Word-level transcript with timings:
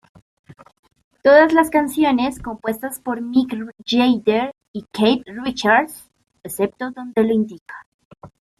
Todas 1.21 1.53
las 1.53 1.69
canciones 1.69 2.39
compuestas 2.41 2.99
por 2.99 3.21
Mick 3.21 3.55
Jagger 3.85 4.51
y 4.73 4.87
Keith 4.91 5.23
Richards, 5.27 6.09
excepto 6.41 6.89
donde 6.89 7.21
lo 7.23 7.31
indica. 7.33 7.85